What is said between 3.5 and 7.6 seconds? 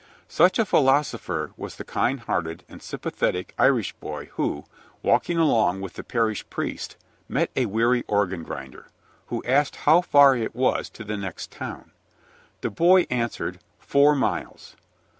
Irish boy who, walking along with the parish priest, met